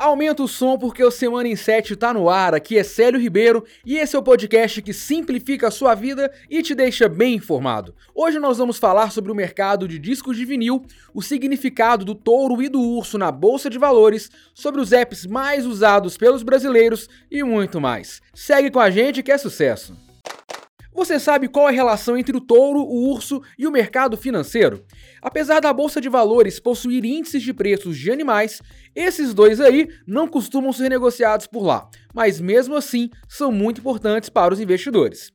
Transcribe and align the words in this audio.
Aumenta 0.00 0.42
o 0.42 0.48
som 0.48 0.78
porque 0.78 1.04
o 1.04 1.10
Semana 1.10 1.46
em 1.46 1.54
7 1.54 1.94
tá 1.94 2.14
no 2.14 2.30
ar. 2.30 2.54
Aqui 2.54 2.78
é 2.78 2.82
Célio 2.82 3.20
Ribeiro 3.20 3.62
e 3.84 3.98
esse 3.98 4.16
é 4.16 4.18
o 4.18 4.22
podcast 4.22 4.80
que 4.80 4.94
simplifica 4.94 5.68
a 5.68 5.70
sua 5.70 5.94
vida 5.94 6.32
e 6.48 6.62
te 6.62 6.74
deixa 6.74 7.06
bem 7.06 7.34
informado. 7.34 7.94
Hoje 8.14 8.38
nós 8.38 8.56
vamos 8.56 8.78
falar 8.78 9.12
sobre 9.12 9.30
o 9.30 9.34
mercado 9.34 9.86
de 9.86 9.98
discos 9.98 10.38
de 10.38 10.46
vinil, 10.46 10.86
o 11.12 11.20
significado 11.20 12.02
do 12.02 12.14
touro 12.14 12.62
e 12.62 12.68
do 12.70 12.80
urso 12.80 13.18
na 13.18 13.30
bolsa 13.30 13.68
de 13.68 13.76
valores, 13.76 14.30
sobre 14.54 14.80
os 14.80 14.90
apps 14.90 15.26
mais 15.26 15.66
usados 15.66 16.16
pelos 16.16 16.42
brasileiros 16.42 17.06
e 17.30 17.42
muito 17.42 17.78
mais. 17.78 18.22
Segue 18.32 18.70
com 18.70 18.80
a 18.80 18.88
gente 18.88 19.22
que 19.22 19.30
é 19.30 19.36
sucesso. 19.36 19.94
Você 20.92 21.20
sabe 21.20 21.48
qual 21.48 21.68
é 21.68 21.72
a 21.72 21.74
relação 21.74 22.16
entre 22.18 22.36
o 22.36 22.40
touro, 22.40 22.80
o 22.80 23.10
urso 23.10 23.40
e 23.58 23.66
o 23.66 23.70
mercado 23.70 24.16
financeiro? 24.16 24.84
Apesar 25.22 25.60
da 25.60 25.72
bolsa 25.72 26.00
de 26.00 26.08
valores 26.08 26.58
possuir 26.58 27.04
índices 27.04 27.42
de 27.42 27.54
preços 27.54 27.96
de 27.96 28.10
animais, 28.10 28.60
esses 28.94 29.32
dois 29.32 29.60
aí 29.60 29.88
não 30.06 30.26
costumam 30.26 30.72
ser 30.72 30.88
negociados 30.88 31.46
por 31.46 31.62
lá, 31.62 31.88
mas 32.12 32.40
mesmo 32.40 32.74
assim 32.74 33.08
são 33.28 33.52
muito 33.52 33.80
importantes 33.80 34.28
para 34.28 34.52
os 34.52 34.60
investidores. 34.60 35.32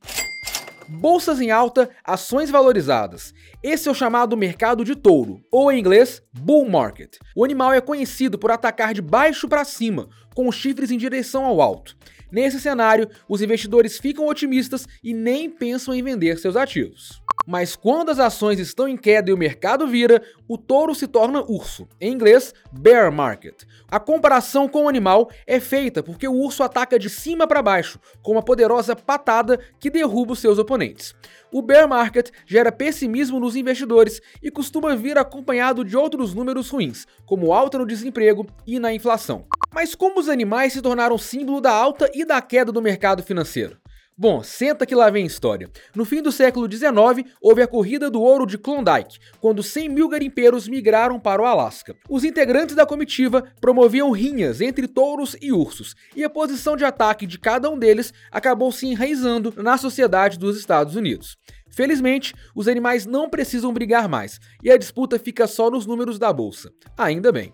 Bolsas 0.88 1.42
em 1.42 1.50
alta, 1.50 1.90
ações 2.04 2.50
valorizadas. 2.52 3.34
Esse 3.64 3.88
é 3.88 3.92
o 3.92 3.96
chamado 3.96 4.38
mercado 4.38 4.86
de 4.86 4.96
touro, 4.96 5.42
ou 5.52 5.72
em 5.72 5.80
inglês, 5.80 6.22
bull 6.32 6.70
market. 6.70 7.18
O 7.36 7.44
animal 7.44 7.74
é 7.74 7.82
conhecido 7.82 8.38
por 8.38 8.52
atacar 8.52 8.94
de 8.94 9.02
baixo 9.02 9.48
para 9.48 9.66
cima, 9.66 10.08
com 10.36 10.48
os 10.48 10.56
chifres 10.56 10.92
em 10.92 10.98
direção 10.98 11.44
ao 11.44 11.60
alto. 11.60 11.98
Nesse 12.32 12.60
cenário, 12.60 13.10
os 13.28 13.42
investidores 13.42 13.98
ficam 13.98 14.28
otimistas 14.28 14.88
e 15.04 15.14
nem 15.14 15.50
pensam 15.50 15.94
em 15.94 16.04
vender 16.04 16.38
seus 16.38 16.56
ativos. 16.56 17.22
Mas 17.46 17.76
quando 17.76 18.10
as 18.10 18.20
ações 18.20 18.60
estão 18.60 18.88
em 18.88 18.98
queda 18.98 19.30
e 19.30 19.34
o 19.34 19.38
mercado 19.38 19.88
vira, 19.88 20.22
o 20.48 20.58
touro 20.58 20.96
se 20.96 21.08
torna 21.08 21.42
urso, 21.42 21.88
em 22.02 22.12
inglês, 22.12 22.54
bear 22.72 23.12
market. 23.12 23.64
A 23.90 24.00
comparação 24.00 24.68
com 24.68 24.86
o 24.86 24.90
animal 24.90 25.30
é 25.46 25.60
feita 25.60 26.02
porque 26.02 26.28
o 26.28 26.34
urso 26.34 26.64
ataca 26.64 26.98
de 26.98 27.10
cima 27.10 27.48
para 27.48 27.62
baixo, 27.62 28.00
com 28.24 28.32
uma 28.32 28.44
poderosa 28.44 28.96
patada 28.96 29.60
que 29.80 29.90
derruba 29.90 30.34
os 30.34 30.40
seus 30.40 30.58
oponentes. 30.58 31.14
O 31.52 31.62
bear 31.62 31.88
market 31.88 32.32
gera 32.46 32.72
pessimismo 32.72 33.40
nos 33.40 33.56
investidores 33.56 34.22
e 34.42 34.50
costuma 34.50 34.96
vir 34.96 35.18
acompanhado 35.18 35.86
de 35.86 35.96
outros 35.96 36.34
números 36.34 36.70
ruins, 36.70 37.06
como 37.26 37.54
alta 37.54 37.78
no 37.78 37.86
desemprego 37.86 38.46
e 38.66 38.80
na 38.80 38.92
inflação. 38.92 39.46
Mas 39.74 39.94
como 39.94 40.20
os 40.20 40.30
animais 40.30 40.74
se 40.74 40.82
tornaram 40.82 41.18
símbolo 41.18 41.62
da 41.62 41.72
alta 41.72 42.10
e 42.14 42.26
da 42.26 42.42
queda 42.42 42.72
do 42.72 42.82
mercado 42.82 43.22
financeiro? 43.22 43.78
Bom, 44.18 44.42
senta 44.42 44.86
que 44.86 44.96
lá 44.96 45.10
vem 45.10 45.26
história. 45.26 45.70
No 45.94 46.06
fim 46.06 46.22
do 46.22 46.32
século 46.32 46.72
XIX, 46.72 47.30
houve 47.42 47.62
a 47.62 47.68
corrida 47.68 48.10
do 48.10 48.22
ouro 48.22 48.46
de 48.46 48.58
Klondike, 48.58 49.20
quando 49.42 49.62
100 49.62 49.90
mil 49.90 50.08
garimpeiros 50.08 50.70
migraram 50.70 51.20
para 51.20 51.42
o 51.42 51.46
Alasca. 51.46 51.98
Os 52.10 52.24
integrantes 52.24 52.78
da 52.78 52.86
comitiva 52.86 53.44
promoviam 53.60 54.12
rinhas 54.12 54.62
entre 54.62 54.88
touros 54.88 55.36
e 55.42 55.52
ursos, 55.52 55.96
e 56.16 56.24
a 56.24 56.30
posição 56.30 56.78
de 56.78 56.86
ataque 56.86 57.28
de 57.28 57.38
cada 57.38 57.70
um 57.70 57.78
deles 57.78 58.14
acabou 58.32 58.72
se 58.72 58.88
enraizando 58.88 59.54
na 59.58 59.78
sociedade 59.78 60.40
dos 60.40 60.58
Estados 60.58 60.96
Unidos. 60.96 61.36
Felizmente, 61.70 62.34
os 62.56 62.70
animais 62.70 63.06
não 63.06 63.30
precisam 63.30 63.74
brigar 63.74 64.08
mais, 64.08 64.40
e 64.64 64.72
a 64.72 64.78
disputa 64.78 65.20
fica 65.20 65.46
só 65.46 65.70
nos 65.70 65.86
números 65.86 66.18
da 66.18 66.32
bolsa. 66.32 66.72
Ainda 66.98 67.34
bem. 67.34 67.54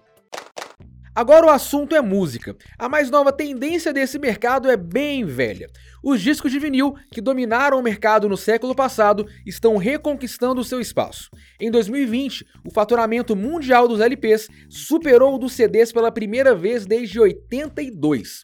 Agora 1.13 1.45
o 1.45 1.49
assunto 1.49 1.93
é 1.93 2.01
música. 2.01 2.55
A 2.79 2.87
mais 2.87 3.11
nova 3.11 3.33
tendência 3.33 3.91
desse 3.91 4.17
mercado 4.17 4.69
é 4.69 4.77
bem 4.77 5.25
velha. 5.25 5.69
Os 6.01 6.21
discos 6.21 6.49
de 6.49 6.57
vinil, 6.57 6.95
que 7.11 7.19
dominaram 7.19 7.77
o 7.77 7.83
mercado 7.83 8.29
no 8.29 8.37
século 8.37 8.73
passado, 8.73 9.27
estão 9.45 9.75
reconquistando 9.75 10.63
seu 10.63 10.79
espaço. 10.79 11.29
Em 11.59 11.69
2020, 11.69 12.45
o 12.63 12.71
faturamento 12.71 13.35
mundial 13.35 13.89
dos 13.89 13.99
LPs 13.99 14.47
superou 14.69 15.35
o 15.35 15.37
dos 15.37 15.51
CDs 15.51 15.91
pela 15.91 16.13
primeira 16.13 16.55
vez 16.55 16.85
desde 16.85 17.19
82. 17.19 18.43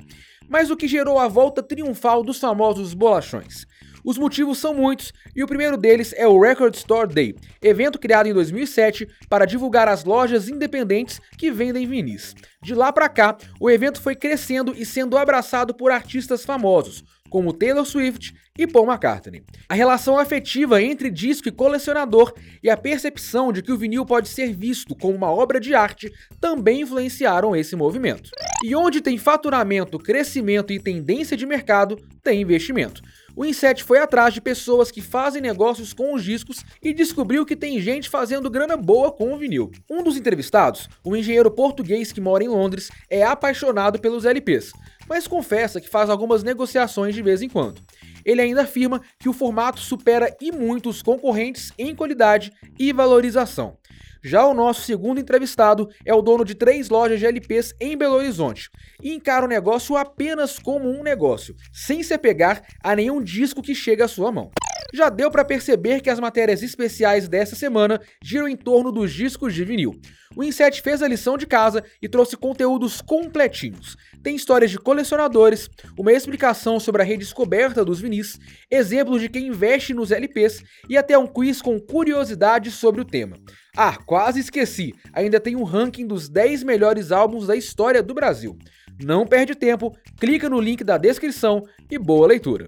Mas 0.50 0.70
o 0.70 0.76
que 0.76 0.90
gerou 0.90 1.20
a 1.20 1.28
volta 1.30 1.64
triunfal 1.64 2.22
dos 2.22 2.38
famosos 2.38 2.94
bolachões? 2.94 3.66
Os 4.08 4.18
motivos 4.18 4.58
são 4.58 4.74
muitos 4.74 5.12
e 5.36 5.44
o 5.44 5.48
primeiro 5.48 5.76
deles 5.76 6.14
é 6.16 6.26
o 6.26 6.40
Record 6.40 6.74
Store 6.76 7.14
Day, 7.14 7.36
evento 7.62 8.00
criado 8.00 8.28
em 8.28 8.34
2007 8.34 9.06
para 9.28 9.44
divulgar 9.44 9.90
as 9.90 10.06
lojas 10.06 10.48
independentes 10.48 11.20
que 11.38 11.52
vendem 11.52 11.86
vinis. 11.86 12.34
De 12.64 12.74
lá 12.74 12.94
para 12.94 13.10
cá, 13.10 13.38
o 13.60 13.70
evento 13.70 14.02
foi 14.02 14.16
crescendo 14.16 14.74
e 14.78 14.86
sendo 14.86 15.18
abraçado 15.18 15.76
por 15.76 15.92
artistas 15.92 16.46
famosos, 16.46 17.04
como 17.30 17.52
Taylor 17.52 17.86
Swift 17.86 18.34
e 18.58 18.66
Paul 18.66 18.88
McCartney. 18.88 19.44
A 19.68 19.74
relação 19.74 20.18
afetiva 20.18 20.82
entre 20.82 21.12
disco 21.12 21.50
e 21.50 21.52
colecionador 21.52 22.34
e 22.64 22.70
a 22.70 22.78
percepção 22.78 23.52
de 23.52 23.62
que 23.62 23.74
o 23.74 23.78
vinil 23.78 24.06
pode 24.06 24.30
ser 24.30 24.56
visto 24.56 24.96
como 24.96 25.18
uma 25.18 25.30
obra 25.30 25.60
de 25.60 25.76
arte 25.76 26.10
também 26.40 26.80
influenciaram 26.80 27.54
esse 27.54 27.76
movimento. 27.76 28.32
E 28.64 28.74
onde 28.74 29.02
tem 29.02 29.18
faturamento, 29.18 30.00
crescimento 30.00 30.72
e 30.72 30.80
tendência 30.80 31.36
de 31.36 31.46
mercado, 31.46 31.98
tem 32.24 32.42
investimento 32.42 33.02
o 33.38 33.46
Inset 33.46 33.84
foi 33.84 34.00
atrás 34.00 34.34
de 34.34 34.42
pessoas 34.42 34.90
que 34.90 35.00
fazem 35.00 35.40
negócios 35.40 35.94
com 35.94 36.16
os 36.16 36.24
discos 36.24 36.66
e 36.82 36.92
descobriu 36.92 37.46
que 37.46 37.56
tem 37.56 37.80
gente 37.80 38.10
fazendo 38.10 38.50
grana 38.50 38.76
boa 38.76 39.12
com 39.12 39.32
o 39.32 39.38
vinil. 39.38 39.72
Um 39.88 40.02
dos 40.02 40.18
entrevistados, 40.18 40.90
um 41.06 41.16
engenheiro 41.16 41.52
português 41.52 42.12
que 42.12 42.20
mora 42.20 42.44
em 42.44 42.48
Londres, 42.48 42.90
é 43.08 43.24
apaixonado 43.24 44.00
pelos 44.00 44.26
LPs, 44.26 44.72
mas 45.08 45.28
confessa 45.28 45.80
que 45.80 45.88
faz 45.88 46.10
algumas 46.10 46.42
negociações 46.42 47.14
de 47.14 47.22
vez 47.22 47.44
em 47.44 47.48
quando. 47.48 47.80
Ele 48.26 48.42
ainda 48.42 48.64
afirma 48.64 49.04
que 49.20 49.30
o 49.30 49.34
formato 49.34 49.80
supera 49.80 50.36
e 50.42 50.52
muito 50.52 50.90
os 50.90 51.04
concorrentes 51.04 51.72
em 51.78 51.96
qualidade 51.96 52.52
e 52.80 52.92
valorização. 52.92 53.78
Já 54.24 54.46
o 54.46 54.54
nosso 54.54 54.82
segundo 54.82 55.20
entrevistado 55.20 55.90
é 56.06 56.14
o 56.14 56.22
dono 56.22 56.44
de 56.44 56.56
três 56.56 56.90
lojas 56.90 57.20
de 57.20 57.26
LPs 57.26 57.74
em 57.80 57.98
Belo 57.98 58.16
Horizonte 58.16 58.70
e 59.02 59.14
encara 59.14 59.46
o 59.46 59.50
negócio 59.50 59.96
apenas 59.96 60.60
como 60.60 60.90
um 60.90 61.04
negócio, 61.04 61.56
sem 61.72 62.04
se 62.04 62.14
apegar 62.14 62.64
a 62.84 62.96
nenhum 62.96 63.22
disco 63.22 63.62
que 63.62 63.76
chega 63.76 64.06
à 64.06 64.08
sua 64.08 64.32
mão. 64.32 64.52
Já 64.94 65.10
deu 65.10 65.30
para 65.30 65.44
perceber 65.44 66.02
que 66.02 66.10
as 66.10 66.20
matérias 66.20 66.64
especiais 66.64 67.28
dessa 67.28 67.56
semana 67.56 68.00
giram 68.24 68.48
em 68.48 68.56
torno 68.56 68.92
dos 68.92 69.12
discos 69.12 69.54
de 69.54 69.64
vinil. 69.64 70.00
O 70.36 70.44
Inset 70.44 70.82
fez 70.82 71.02
a 71.02 71.08
lição 71.08 71.38
de 71.38 71.46
casa 71.46 71.84
e 72.02 72.08
trouxe 72.08 72.38
conteúdos 72.38 73.02
completinhos. 73.02 73.98
Tem 74.24 74.36
histórias 74.36 74.72
de 74.72 74.78
colecionadores, 74.78 75.70
uma 75.98 76.14
explicação 76.14 76.80
sobre 76.80 77.02
a 77.02 77.06
redescoberta 77.06 77.84
dos 77.84 78.00
vinis, 78.00 78.40
exemplos 78.70 79.22
de 79.22 79.30
quem 79.30 79.48
investe 79.48 79.94
nos 79.94 80.12
LPs 80.12 80.64
e 80.90 80.98
até 80.98 81.18
um 81.18 81.28
quiz 81.28 81.62
com 81.62 81.80
curiosidades 81.80 82.74
sobre 82.76 83.02
o 83.02 83.06
tema. 83.06 83.38
Ah, 83.76 83.98
quase 84.06 84.40
esqueci, 84.40 84.94
ainda 85.14 85.40
tem 85.40 85.56
um 85.56 85.64
ranking 85.64 86.08
dos 86.08 86.30
10 86.30 86.64
melhores 86.64 87.12
álbuns 87.12 87.48
da 87.48 87.56
história 87.56 88.02
do 88.02 88.14
Brasil. 88.14 88.58
Não 89.04 89.26
perde 89.26 89.54
tempo, 89.54 89.92
clica 90.20 90.50
no 90.50 90.60
link 90.60 90.84
da 90.84 90.98
descrição 90.98 91.62
e 91.90 91.98
boa 92.00 92.28
leitura. 92.28 92.68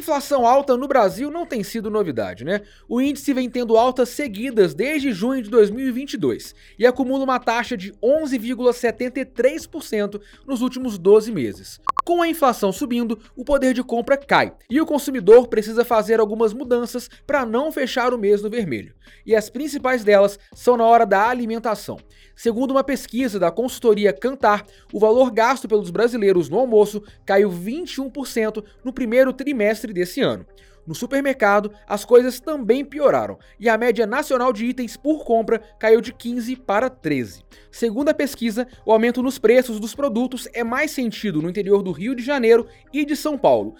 Inflação 0.00 0.44
alta 0.46 0.78
no 0.78 0.88
Brasil 0.88 1.30
não 1.30 1.44
tem 1.44 1.62
sido 1.62 1.90
novidade, 1.90 2.42
né? 2.42 2.62
O 2.88 3.02
índice 3.02 3.34
vem 3.34 3.50
tendo 3.50 3.76
altas 3.76 4.08
seguidas 4.08 4.72
desde 4.72 5.12
junho 5.12 5.42
de 5.42 5.50
2022 5.50 6.54
e 6.78 6.86
acumula 6.86 7.22
uma 7.22 7.38
taxa 7.38 7.76
de 7.76 7.92
11,73% 8.02 10.18
nos 10.46 10.62
últimos 10.62 10.96
12 10.96 11.30
meses. 11.30 11.78
Com 12.10 12.22
a 12.22 12.26
inflação 12.26 12.72
subindo, 12.72 13.20
o 13.36 13.44
poder 13.44 13.72
de 13.72 13.84
compra 13.84 14.16
cai 14.16 14.52
e 14.68 14.80
o 14.80 14.84
consumidor 14.84 15.46
precisa 15.46 15.84
fazer 15.84 16.18
algumas 16.18 16.52
mudanças 16.52 17.08
para 17.24 17.46
não 17.46 17.70
fechar 17.70 18.12
o 18.12 18.18
mês 18.18 18.42
no 18.42 18.50
vermelho. 18.50 18.92
E 19.24 19.32
as 19.32 19.48
principais 19.48 20.02
delas 20.02 20.36
são 20.52 20.76
na 20.76 20.84
hora 20.84 21.06
da 21.06 21.28
alimentação. 21.28 22.00
Segundo 22.34 22.72
uma 22.72 22.82
pesquisa 22.82 23.38
da 23.38 23.52
consultoria 23.52 24.12
Cantar, 24.12 24.66
o 24.92 24.98
valor 24.98 25.30
gasto 25.30 25.68
pelos 25.68 25.88
brasileiros 25.90 26.48
no 26.48 26.58
almoço 26.58 27.00
caiu 27.24 27.48
21% 27.48 28.64
no 28.82 28.92
primeiro 28.92 29.32
trimestre 29.32 29.92
desse 29.92 30.20
ano. 30.20 30.44
No 30.86 30.94
supermercado, 30.94 31.72
as 31.86 32.04
coisas 32.04 32.40
também 32.40 32.84
pioraram 32.84 33.38
e 33.58 33.68
a 33.68 33.78
média 33.78 34.06
nacional 34.06 34.52
de 34.52 34.66
itens 34.66 34.96
por 34.96 35.24
compra 35.24 35.60
caiu 35.78 36.00
de 36.00 36.12
15 36.12 36.56
para 36.56 36.88
13. 36.88 37.42
Segundo 37.70 38.08
a 38.08 38.14
pesquisa, 38.14 38.66
o 38.84 38.92
aumento 38.92 39.22
nos 39.22 39.38
preços 39.38 39.78
dos 39.78 39.94
produtos 39.94 40.48
é 40.52 40.64
mais 40.64 40.90
sentido 40.90 41.40
no 41.40 41.48
interior 41.48 41.82
do 41.82 41.92
Rio 41.92 42.14
de 42.14 42.22
Janeiro 42.22 42.66
e 42.92 43.04
de 43.04 43.14
São 43.14 43.38
Paulo. 43.38 43.76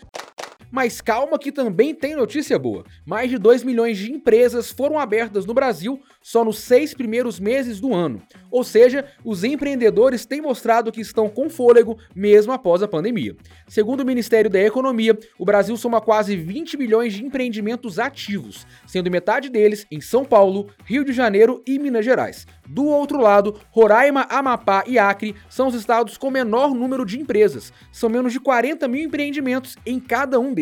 Mas 0.70 1.00
calma 1.00 1.38
que 1.38 1.50
também 1.50 1.94
tem 1.94 2.14
notícia 2.14 2.58
boa. 2.58 2.84
Mais 3.04 3.28
de 3.28 3.38
2 3.38 3.64
milhões 3.64 3.98
de 3.98 4.12
empresas 4.12 4.70
foram 4.70 4.98
abertas 4.98 5.44
no 5.44 5.52
Brasil 5.52 6.00
só 6.22 6.44
nos 6.44 6.58
seis 6.58 6.94
primeiros 6.94 7.40
meses 7.40 7.80
do 7.80 7.94
ano. 7.94 8.22
Ou 8.50 8.62
seja, 8.62 9.04
os 9.24 9.42
empreendedores 9.42 10.24
têm 10.24 10.40
mostrado 10.40 10.92
que 10.92 11.00
estão 11.00 11.28
com 11.28 11.48
fôlego 11.48 11.98
mesmo 12.14 12.52
após 12.52 12.82
a 12.82 12.88
pandemia. 12.88 13.36
Segundo 13.66 14.00
o 14.00 14.06
Ministério 14.06 14.50
da 14.50 14.60
Economia, 14.60 15.18
o 15.38 15.44
Brasil 15.44 15.76
soma 15.76 16.00
quase 16.00 16.36
20 16.36 16.76
milhões 16.76 17.14
de 17.14 17.24
empreendimentos 17.24 17.98
ativos, 17.98 18.66
sendo 18.86 19.10
metade 19.10 19.48
deles 19.48 19.86
em 19.90 20.00
São 20.00 20.24
Paulo, 20.24 20.68
Rio 20.84 21.04
de 21.04 21.12
Janeiro 21.12 21.62
e 21.66 21.78
Minas 21.78 22.04
Gerais. 22.04 22.46
Do 22.68 22.84
outro 22.84 23.20
lado, 23.20 23.60
Roraima, 23.70 24.26
Amapá 24.30 24.84
e 24.86 24.98
Acre 24.98 25.34
são 25.48 25.66
os 25.68 25.74
estados 25.74 26.16
com 26.16 26.30
menor 26.30 26.72
número 26.72 27.04
de 27.04 27.18
empresas. 27.18 27.72
São 27.90 28.08
menos 28.08 28.32
de 28.32 28.38
40 28.38 28.86
mil 28.86 29.02
empreendimentos 29.02 29.76
em 29.84 29.98
cada 29.98 30.38
um 30.38 30.54
deles. 30.54 30.59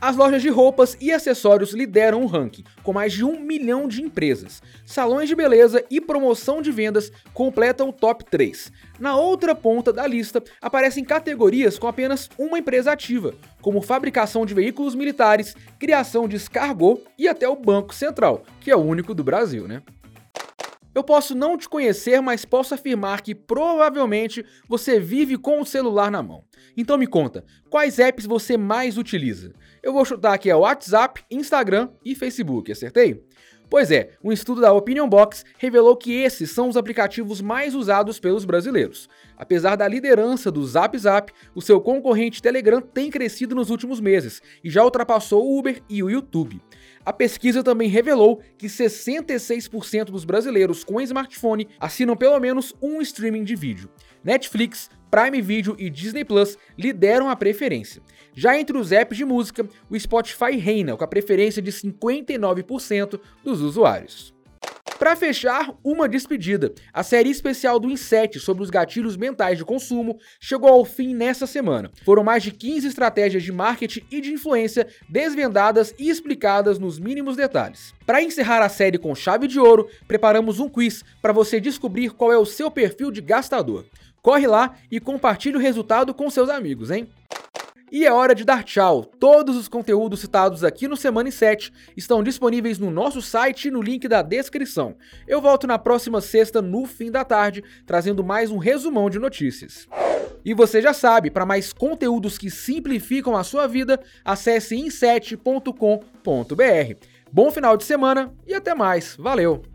As 0.00 0.16
lojas 0.16 0.42
de 0.42 0.48
roupas 0.48 0.96
e 1.00 1.12
acessórios 1.12 1.72
lideram 1.72 2.22
o 2.22 2.26
ranking, 2.26 2.64
com 2.82 2.92
mais 2.92 3.12
de 3.12 3.24
um 3.24 3.38
milhão 3.38 3.86
de 3.86 4.02
empresas. 4.02 4.60
Salões 4.84 5.28
de 5.28 5.34
beleza 5.36 5.84
e 5.88 6.00
promoção 6.00 6.60
de 6.60 6.72
vendas 6.72 7.12
completam 7.32 7.90
o 7.90 7.92
top 7.92 8.24
3. 8.24 8.72
Na 8.98 9.16
outra 9.16 9.54
ponta 9.54 9.92
da 9.92 10.06
lista 10.06 10.42
aparecem 10.60 11.04
categorias 11.04 11.78
com 11.78 11.86
apenas 11.86 12.28
uma 12.36 12.58
empresa 12.58 12.90
ativa, 12.90 13.34
como 13.60 13.80
fabricação 13.80 14.44
de 14.44 14.54
veículos 14.54 14.94
militares, 14.94 15.54
criação 15.78 16.26
de 16.26 16.34
escargot 16.34 17.00
e 17.16 17.28
até 17.28 17.48
o 17.48 17.54
Banco 17.54 17.94
Central, 17.94 18.42
que 18.60 18.70
é 18.70 18.76
o 18.76 18.80
único 18.80 19.14
do 19.14 19.22
Brasil, 19.22 19.68
né? 19.68 19.82
Eu 20.94 21.02
posso 21.02 21.34
não 21.34 21.56
te 21.56 21.68
conhecer, 21.68 22.20
mas 22.20 22.44
posso 22.44 22.74
afirmar 22.74 23.22
que 23.22 23.34
provavelmente 23.34 24.44
você 24.68 25.00
vive 25.00 25.38
com 25.38 25.60
o 25.60 25.66
celular 25.66 26.10
na 26.10 26.22
mão. 26.22 26.44
Então 26.76 26.98
me 26.98 27.06
conta, 27.06 27.44
quais 27.70 27.98
apps 27.98 28.26
você 28.26 28.56
mais 28.56 28.98
utiliza? 28.98 29.52
Eu 29.82 29.92
vou 29.92 30.04
chutar 30.04 30.34
aqui 30.34 30.50
é 30.50 30.54
WhatsApp, 30.54 31.24
Instagram 31.30 31.88
e 32.04 32.14
Facebook, 32.14 32.70
acertei? 32.70 33.24
Pois 33.72 33.90
é, 33.90 34.10
um 34.22 34.30
estudo 34.30 34.60
da 34.60 34.70
Opinion 34.70 35.08
Box 35.08 35.46
revelou 35.56 35.96
que 35.96 36.12
esses 36.12 36.50
são 36.50 36.68
os 36.68 36.76
aplicativos 36.76 37.40
mais 37.40 37.74
usados 37.74 38.20
pelos 38.20 38.44
brasileiros. 38.44 39.08
Apesar 39.34 39.76
da 39.76 39.88
liderança 39.88 40.50
do 40.50 40.62
Zap 40.66 40.98
Zap, 40.98 41.32
o 41.54 41.62
seu 41.62 41.80
concorrente 41.80 42.42
Telegram 42.42 42.82
tem 42.82 43.08
crescido 43.10 43.54
nos 43.54 43.70
últimos 43.70 43.98
meses 43.98 44.42
e 44.62 44.68
já 44.68 44.84
ultrapassou 44.84 45.42
o 45.42 45.58
Uber 45.58 45.82
e 45.88 46.02
o 46.02 46.10
YouTube. 46.10 46.60
A 47.02 47.14
pesquisa 47.14 47.62
também 47.62 47.88
revelou 47.88 48.42
que 48.58 48.66
66% 48.66 50.04
dos 50.10 50.26
brasileiros 50.26 50.84
com 50.84 51.00
smartphone 51.00 51.66
assinam 51.80 52.14
pelo 52.14 52.38
menos 52.38 52.74
um 52.82 53.00
streaming 53.00 53.42
de 53.42 53.56
vídeo. 53.56 53.88
Netflix, 54.22 54.90
Prime 55.12 55.42
Video 55.42 55.76
e 55.78 55.90
Disney 55.90 56.24
Plus 56.24 56.56
lideram 56.78 57.28
a 57.28 57.36
preferência. 57.36 58.00
Já 58.34 58.58
entre 58.58 58.78
os 58.78 58.92
apps 58.92 59.18
de 59.18 59.26
música, 59.26 59.68
o 59.90 60.00
Spotify 60.00 60.56
reina 60.56 60.96
com 60.96 61.04
a 61.04 61.06
preferência 61.06 61.60
de 61.60 61.70
59% 61.70 63.20
dos 63.44 63.60
usuários. 63.60 64.32
Para 64.98 65.14
fechar, 65.14 65.74
uma 65.84 66.08
despedida. 66.08 66.72
A 66.94 67.02
série 67.02 67.28
especial 67.28 67.78
do 67.78 67.90
Inset 67.90 68.40
sobre 68.40 68.62
os 68.62 68.70
gatilhos 68.70 69.14
mentais 69.16 69.58
de 69.58 69.66
consumo 69.66 70.16
chegou 70.40 70.70
ao 70.70 70.84
fim 70.84 71.12
nessa 71.12 71.46
semana. 71.46 71.90
Foram 72.06 72.24
mais 72.24 72.42
de 72.42 72.50
15 72.50 72.86
estratégias 72.86 73.42
de 73.42 73.52
marketing 73.52 74.04
e 74.10 74.18
de 74.18 74.32
influência 74.32 74.86
desvendadas 75.10 75.94
e 75.98 76.08
explicadas 76.08 76.78
nos 76.78 76.98
mínimos 76.98 77.36
detalhes. 77.36 77.92
Para 78.06 78.22
encerrar 78.22 78.62
a 78.62 78.68
série 78.70 78.96
com 78.96 79.14
chave 79.14 79.46
de 79.46 79.58
ouro, 79.58 79.88
preparamos 80.08 80.58
um 80.58 80.70
quiz 80.70 81.04
para 81.20 81.34
você 81.34 81.60
descobrir 81.60 82.10
qual 82.10 82.32
é 82.32 82.38
o 82.38 82.46
seu 82.46 82.70
perfil 82.70 83.10
de 83.10 83.20
gastador. 83.20 83.84
Corre 84.22 84.46
lá 84.46 84.76
e 84.90 85.00
compartilhe 85.00 85.56
o 85.56 85.60
resultado 85.60 86.14
com 86.14 86.30
seus 86.30 86.48
amigos, 86.48 86.90
hein? 86.90 87.08
E 87.90 88.06
é 88.06 88.12
hora 88.12 88.34
de 88.34 88.42
dar 88.42 88.64
tchau. 88.64 89.04
Todos 89.04 89.54
os 89.54 89.68
conteúdos 89.68 90.20
citados 90.20 90.64
aqui 90.64 90.88
no 90.88 90.96
Semana 90.96 91.28
em 91.28 91.32
7 91.32 91.70
estão 91.94 92.22
disponíveis 92.22 92.78
no 92.78 92.90
nosso 92.90 93.20
site 93.20 93.68
e 93.68 93.70
no 93.70 93.82
link 93.82 94.08
da 94.08 94.22
descrição. 94.22 94.96
Eu 95.28 95.42
volto 95.42 95.66
na 95.66 95.78
próxima 95.78 96.22
sexta, 96.22 96.62
no 96.62 96.86
fim 96.86 97.10
da 97.10 97.22
tarde, 97.22 97.62
trazendo 97.84 98.24
mais 98.24 98.50
um 98.50 98.56
resumão 98.56 99.10
de 99.10 99.18
notícias. 99.18 99.86
E 100.42 100.54
você 100.54 100.80
já 100.80 100.94
sabe, 100.94 101.30
para 101.30 101.44
mais 101.44 101.72
conteúdos 101.72 102.38
que 102.38 102.50
simplificam 102.50 103.36
a 103.36 103.44
sua 103.44 103.66
vida, 103.66 104.00
acesse 104.24 104.74
in7.com.br. 104.74 105.76
Bom 107.30 107.50
final 107.50 107.76
de 107.76 107.84
semana 107.84 108.32
e 108.46 108.54
até 108.54 108.74
mais. 108.74 109.16
Valeu! 109.16 109.71